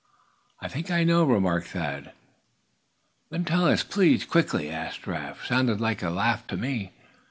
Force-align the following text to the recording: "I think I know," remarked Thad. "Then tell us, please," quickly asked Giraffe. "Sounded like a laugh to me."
"I 0.61 0.67
think 0.67 0.89
I 0.89 1.03
know," 1.03 1.23
remarked 1.23 1.67
Thad. 1.67 2.11
"Then 3.29 3.45
tell 3.45 3.65
us, 3.67 3.83
please," 3.83 4.25
quickly 4.25 4.71
asked 4.71 5.03
Giraffe. 5.03 5.45
"Sounded 5.45 5.79
like 5.79 6.01
a 6.01 6.09
laugh 6.09 6.47
to 6.47 6.57
me." 6.57 6.91